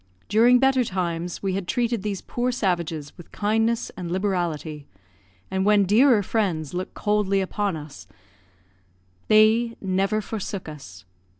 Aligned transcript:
During 0.29 0.57
better 0.57 0.83
times 0.83 1.43
we 1.43 1.53
had 1.53 1.67
treated 1.67 2.01
these 2.01 2.23
poor 2.23 2.51
savages 2.51 3.15
with 3.19 3.31
kindness 3.31 3.91
and 3.91 4.09
liberality, 4.11 4.87
and 5.51 5.63
when 5.63 5.83
dearer 5.85 6.23
friends 6.23 6.73
looked 6.73 6.95
coldly 6.95 7.39
upon 7.39 7.77
us 7.77 8.07
they 9.27 9.75
never 9.79 10.19
forsook 10.19 10.67
us. 10.67 11.05